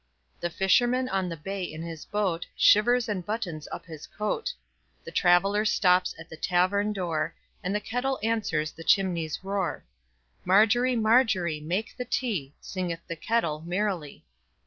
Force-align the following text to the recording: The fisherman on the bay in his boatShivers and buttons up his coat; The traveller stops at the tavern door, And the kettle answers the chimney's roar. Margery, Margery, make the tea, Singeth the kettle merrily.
The 0.39 0.49
fisherman 0.49 1.07
on 1.09 1.29
the 1.29 1.37
bay 1.37 1.61
in 1.63 1.83
his 1.83 2.07
boatShivers 2.07 3.07
and 3.07 3.23
buttons 3.23 3.67
up 3.71 3.85
his 3.85 4.07
coat; 4.07 4.51
The 5.03 5.11
traveller 5.11 5.63
stops 5.63 6.15
at 6.17 6.27
the 6.27 6.35
tavern 6.35 6.91
door, 6.91 7.35
And 7.63 7.75
the 7.75 7.79
kettle 7.81 8.17
answers 8.23 8.71
the 8.71 8.83
chimney's 8.83 9.43
roar. 9.43 9.83
Margery, 10.43 10.95
Margery, 10.95 11.59
make 11.59 11.95
the 11.95 12.05
tea, 12.05 12.51
Singeth 12.59 13.05
the 13.07 13.15
kettle 13.15 13.61
merrily. 13.63 14.25